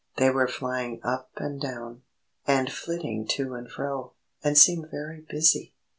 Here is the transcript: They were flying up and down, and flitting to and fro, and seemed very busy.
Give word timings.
They 0.17 0.31
were 0.31 0.47
flying 0.47 0.99
up 1.03 1.29
and 1.37 1.61
down, 1.61 2.01
and 2.47 2.71
flitting 2.71 3.27
to 3.33 3.53
and 3.53 3.69
fro, 3.71 4.13
and 4.43 4.57
seemed 4.57 4.89
very 4.89 5.23
busy. 5.29 5.75